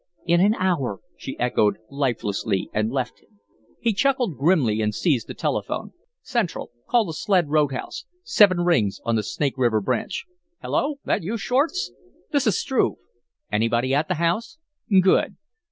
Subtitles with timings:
[0.25, 3.37] "In an hour," she echoed, lifelessly, and left him.
[3.79, 5.93] He chuckled grimly and seized the telephone.
[6.23, 10.25] "Central call the Sled road house seven rings on the Snake River branch.
[10.59, 10.99] Hello!
[11.05, 11.91] That you, Shortz?
[12.31, 12.95] This is Struve.
[13.51, 14.57] Anybody at the house?
[15.03, 15.35] Good.